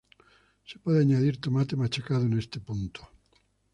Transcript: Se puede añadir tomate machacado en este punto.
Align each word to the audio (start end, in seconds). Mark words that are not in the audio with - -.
Se 0.65 0.79
puede 0.79 1.01
añadir 1.01 1.39
tomate 1.39 1.75
machacado 1.75 2.23
en 2.25 2.39
este 2.39 2.59
punto. 2.59 3.07